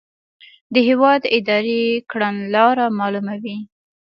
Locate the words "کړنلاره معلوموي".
2.11-3.57